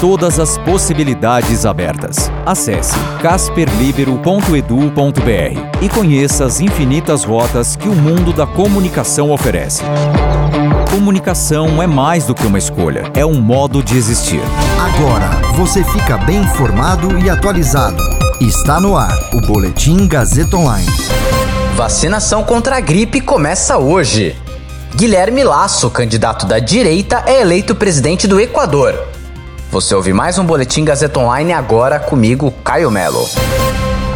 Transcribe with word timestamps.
Todas 0.00 0.40
as 0.40 0.56
possibilidades 0.56 1.66
abertas. 1.66 2.32
Acesse 2.46 2.94
casperlibero.edu.br 3.20 5.82
e 5.82 5.88
conheça 5.90 6.46
as 6.46 6.58
infinitas 6.58 7.22
rotas 7.22 7.76
que 7.76 7.86
o 7.86 7.94
mundo 7.94 8.32
da 8.32 8.46
comunicação 8.46 9.30
oferece. 9.30 9.82
Comunicação 10.90 11.82
é 11.82 11.86
mais 11.86 12.24
do 12.24 12.34
que 12.34 12.46
uma 12.46 12.56
escolha, 12.56 13.12
é 13.14 13.26
um 13.26 13.42
modo 13.42 13.82
de 13.82 13.98
existir. 13.98 14.40
Agora 14.80 15.28
você 15.54 15.84
fica 15.84 16.16
bem 16.16 16.38
informado 16.38 17.18
e 17.18 17.28
atualizado. 17.28 18.02
Está 18.40 18.80
no 18.80 18.96
ar 18.96 19.14
o 19.34 19.40
Boletim 19.42 20.08
Gazeta 20.08 20.56
Online. 20.56 20.88
Vacinação 21.76 22.42
contra 22.42 22.78
a 22.78 22.80
gripe 22.80 23.20
começa 23.20 23.76
hoje. 23.76 24.34
Guilherme 24.96 25.44
Lasso, 25.44 25.90
candidato 25.90 26.46
da 26.46 26.58
direita, 26.58 27.22
é 27.26 27.42
eleito 27.42 27.74
presidente 27.74 28.26
do 28.26 28.40
Equador. 28.40 29.19
Você 29.70 29.94
ouve 29.94 30.12
mais 30.12 30.36
um 30.36 30.44
Boletim 30.44 30.84
Gazeta 30.84 31.20
Online 31.20 31.52
agora 31.52 32.00
comigo, 32.00 32.52
Caio 32.64 32.90
Melo. 32.90 33.24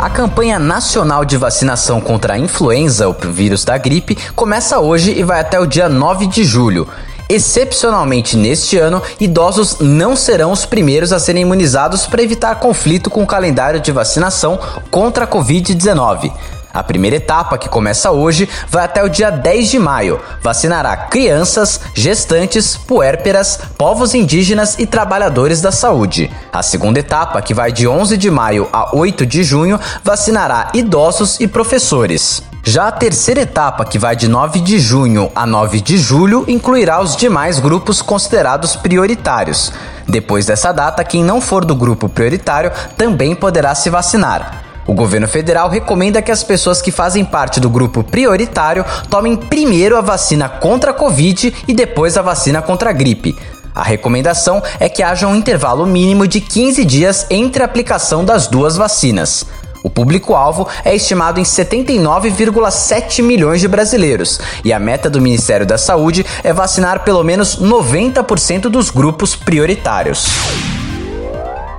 A 0.00 0.10
campanha 0.10 0.58
nacional 0.58 1.24
de 1.24 1.36
vacinação 1.36 2.00
contra 2.00 2.34
a 2.34 2.38
influenza, 2.38 3.08
o 3.08 3.14
vírus 3.30 3.64
da 3.64 3.78
gripe, 3.78 4.18
começa 4.34 4.80
hoje 4.80 5.16
e 5.16 5.22
vai 5.22 5.38
até 5.38 5.60
o 5.60 5.64
dia 5.64 5.88
9 5.88 6.26
de 6.26 6.42
julho. 6.42 6.88
Excepcionalmente 7.28 8.36
neste 8.36 8.76
ano, 8.76 9.00
idosos 9.20 9.78
não 9.78 10.16
serão 10.16 10.50
os 10.50 10.66
primeiros 10.66 11.12
a 11.12 11.20
serem 11.20 11.42
imunizados 11.42 12.04
para 12.04 12.22
evitar 12.22 12.56
conflito 12.56 13.08
com 13.08 13.22
o 13.22 13.26
calendário 13.26 13.78
de 13.78 13.92
vacinação 13.92 14.58
contra 14.90 15.24
a 15.24 15.28
Covid-19. 15.28 16.32
A 16.74 16.82
primeira 16.82 17.14
etapa, 17.14 17.56
que 17.56 17.68
começa 17.68 18.10
hoje, 18.10 18.48
vai 18.68 18.84
até 18.84 19.04
o 19.04 19.08
dia 19.08 19.30
10 19.30 19.68
de 19.68 19.78
maio. 19.78 20.20
Vacinará 20.42 20.96
crianças, 20.96 21.80
gestantes, 21.94 22.76
puérperas, 22.76 23.60
povos 23.78 24.12
indígenas 24.12 24.76
e 24.76 24.84
trabalhadores 24.84 25.60
da 25.60 25.70
saúde. 25.70 26.28
A 26.52 26.64
segunda 26.64 26.98
etapa, 26.98 27.40
que 27.40 27.54
vai 27.54 27.70
de 27.70 27.86
11 27.86 28.16
de 28.16 28.28
maio 28.28 28.68
a 28.72 28.92
8 28.92 29.24
de 29.24 29.44
junho, 29.44 29.78
vacinará 30.02 30.70
idosos 30.74 31.38
e 31.38 31.46
professores. 31.46 32.42
Já 32.66 32.88
a 32.88 32.92
terceira 32.92 33.42
etapa, 33.42 33.84
que 33.84 33.98
vai 33.98 34.16
de 34.16 34.26
9 34.26 34.58
de 34.58 34.80
junho 34.80 35.30
a 35.34 35.46
9 35.46 35.80
de 35.80 35.96
julho, 35.96 36.44
incluirá 36.48 37.00
os 37.00 37.14
demais 37.14 37.60
grupos 37.60 38.02
considerados 38.02 38.74
prioritários. 38.74 39.70
Depois 40.08 40.46
dessa 40.46 40.72
data, 40.72 41.04
quem 41.04 41.22
não 41.22 41.40
for 41.40 41.64
do 41.64 41.76
grupo 41.76 42.08
prioritário 42.08 42.72
também 42.96 43.34
poderá 43.34 43.74
se 43.74 43.90
vacinar. 43.90 44.63
O 44.86 44.92
governo 44.92 45.26
federal 45.26 45.68
recomenda 45.68 46.20
que 46.20 46.30
as 46.30 46.42
pessoas 46.42 46.82
que 46.82 46.90
fazem 46.90 47.24
parte 47.24 47.58
do 47.58 47.70
grupo 47.70 48.02
prioritário 48.02 48.84
tomem 49.08 49.36
primeiro 49.36 49.96
a 49.96 50.00
vacina 50.00 50.48
contra 50.48 50.90
a 50.90 50.94
Covid 50.94 51.54
e 51.66 51.72
depois 51.72 52.16
a 52.16 52.22
vacina 52.22 52.60
contra 52.60 52.90
a 52.90 52.92
gripe. 52.92 53.36
A 53.74 53.82
recomendação 53.82 54.62
é 54.78 54.88
que 54.88 55.02
haja 55.02 55.26
um 55.26 55.34
intervalo 55.34 55.86
mínimo 55.86 56.28
de 56.28 56.40
15 56.40 56.84
dias 56.84 57.26
entre 57.30 57.62
a 57.62 57.66
aplicação 57.66 58.24
das 58.24 58.46
duas 58.46 58.76
vacinas. 58.76 59.44
O 59.82 59.90
público-alvo 59.90 60.66
é 60.84 60.94
estimado 60.94 61.40
em 61.40 61.42
79,7 61.42 63.22
milhões 63.22 63.60
de 63.60 63.68
brasileiros 63.68 64.40
e 64.64 64.72
a 64.72 64.78
meta 64.78 65.10
do 65.10 65.20
Ministério 65.20 65.66
da 65.66 65.76
Saúde 65.76 66.24
é 66.42 66.52
vacinar 66.52 67.04
pelo 67.04 67.22
menos 67.22 67.58
90% 67.60 68.62
dos 68.62 68.90
grupos 68.90 69.34
prioritários. 69.36 70.26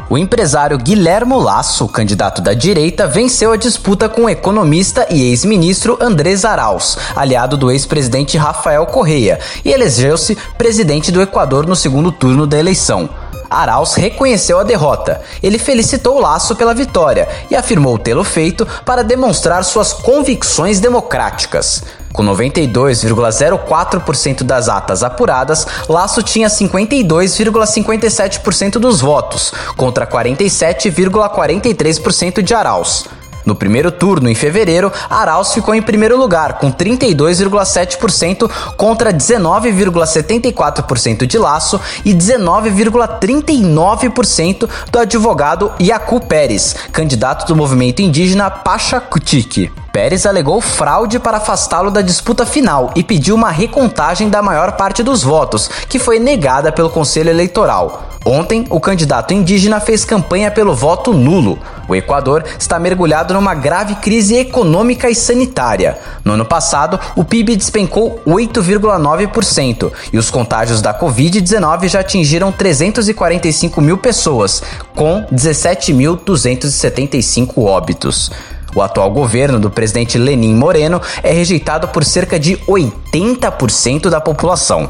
O 0.07 0.19
empresário 0.19 0.77
Guilhermo 0.77 1.39
Lasso, 1.39 1.87
candidato 1.87 2.39
da 2.39 2.53
direita, 2.53 3.07
venceu 3.07 3.51
a 3.51 3.57
disputa 3.57 4.07
com 4.07 4.25
o 4.25 4.29
economista 4.29 5.07
e 5.09 5.31
ex-ministro 5.31 5.97
Andrés 5.99 6.45
Arauz, 6.45 6.95
aliado 7.15 7.57
do 7.57 7.71
ex-presidente 7.71 8.37
Rafael 8.37 8.85
Correia, 8.85 9.39
e 9.63 9.71
elegeu-se 9.71 10.37
presidente 10.59 11.11
do 11.11 11.23
Equador 11.23 11.65
no 11.65 11.75
segundo 11.75 12.11
turno 12.11 12.45
da 12.45 12.59
eleição. 12.59 13.09
Arauz 13.49 13.95
reconheceu 13.95 14.59
a 14.59 14.63
derrota. 14.63 15.21
Ele 15.41 15.57
felicitou 15.57 16.19
Laço 16.19 16.55
pela 16.55 16.73
vitória 16.73 17.27
e 17.49 17.55
afirmou 17.55 17.97
tê-lo 17.97 18.23
feito 18.23 18.67
para 18.85 19.03
demonstrar 19.03 19.63
suas 19.63 19.93
convicções 19.93 20.79
democráticas. 20.79 21.83
Com 22.15 22.23
92,04% 22.23 24.43
das 24.43 24.69
atas 24.69 25.03
apuradas, 25.03 25.67
Laço 25.89 26.23
tinha 26.23 26.47
52,57% 26.47 28.79
dos 28.79 29.01
votos, 29.01 29.53
contra 29.75 30.07
47,43% 30.07 32.41
de 32.41 32.53
Arauz. 32.53 33.03
No 33.45 33.55
primeiro 33.55 33.91
turno, 33.91 34.27
em 34.27 34.33
fevereiro, 34.33 34.91
Arauz 35.09 35.53
ficou 35.53 35.75
em 35.75 35.81
primeiro 35.81 36.17
lugar, 36.17 36.57
com 36.57 36.71
32,7% 36.71 38.49
contra 38.75 39.13
19,74% 39.13 41.27
de 41.27 41.37
Laço 41.37 41.79
e 42.03 42.11
19,39% 42.13 44.67
do 44.91 44.99
advogado 44.99 45.71
Yacu 45.79 46.19
Pérez, 46.21 46.75
candidato 46.91 47.45
do 47.45 47.55
movimento 47.55 48.01
indígena 48.01 48.49
Pachacutique. 48.49 49.71
Pérez 49.93 50.25
alegou 50.25 50.59
fraude 50.59 51.19
para 51.19 51.37
afastá-lo 51.37 51.89
da 51.89 52.01
disputa 52.01 52.45
final 52.45 52.91
e 52.95 53.03
pediu 53.03 53.35
uma 53.35 53.49
recontagem 53.49 54.27
da 54.27 54.41
maior 54.41 54.73
parte 54.73 55.01
dos 55.01 55.23
votos, 55.23 55.69
que 55.87 55.99
foi 55.99 56.19
negada 56.19 56.69
pelo 56.71 56.89
Conselho 56.89 57.29
Eleitoral. 57.29 58.09
Ontem, 58.25 58.65
o 58.71 58.79
candidato 58.79 59.35
indígena 59.35 59.79
fez 59.79 60.03
campanha 60.03 60.49
pelo 60.49 60.73
voto 60.73 61.13
nulo. 61.13 61.59
O 61.87 61.95
Equador 61.95 62.43
está 62.57 62.79
mergulhado 62.79 63.33
numa 63.33 63.53
grave 63.53 63.95
crise 63.95 64.35
econômica 64.35 65.09
e 65.09 65.15
sanitária. 65.15 65.97
No 66.23 66.33
ano 66.33 66.45
passado, 66.45 66.99
o 67.15 67.23
PIB 67.23 67.55
despencou 67.55 68.21
8,9% 68.27 69.91
e 70.11 70.17
os 70.17 70.29
contágios 70.29 70.81
da 70.81 70.93
Covid-19 70.93 71.87
já 71.87 72.01
atingiram 72.01 72.51
345 72.51 73.79
mil 73.81 73.97
pessoas, 73.97 74.61
com 74.95 75.25
17.275 75.31 77.63
óbitos. 77.63 78.29
O 78.75 78.81
atual 78.81 79.09
governo 79.09 79.57
do 79.57 79.69
presidente 79.69 80.17
Lenin 80.17 80.53
Moreno 80.53 81.01
é 81.23 81.31
rejeitado 81.31 81.87
por 81.87 82.03
cerca 82.03 82.37
de 82.37 82.57
80% 82.67 84.09
da 84.09 84.19
população. 84.19 84.89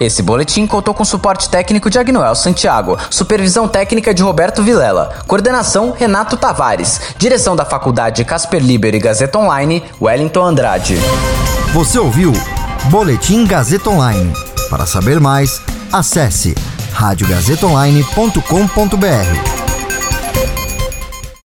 Esse 0.00 0.22
boletim 0.22 0.66
contou 0.66 0.94
com 0.94 1.04
suporte 1.04 1.48
técnico 1.48 1.90
de 1.90 1.98
Agnoel 1.98 2.34
Santiago, 2.34 2.96
supervisão 3.10 3.66
técnica 3.66 4.14
de 4.14 4.22
Roberto 4.22 4.62
Vilela, 4.62 5.18
coordenação 5.26 5.90
Renato 5.90 6.36
Tavares, 6.36 7.00
direção 7.18 7.56
da 7.56 7.64
Faculdade 7.64 8.24
Casper 8.24 8.62
Liber 8.62 8.94
e 8.94 9.00
Gazeta 9.00 9.38
Online, 9.38 9.82
Wellington 10.00 10.44
Andrade. 10.44 10.96
Você 11.72 11.98
ouviu 11.98 12.32
Boletim 12.90 13.44
Gazeta 13.44 13.90
Online. 13.90 14.32
Para 14.70 14.86
saber 14.86 15.18
mais, 15.18 15.60
acesse 15.92 16.54
radiogazetaonline.com.br. 16.92 19.57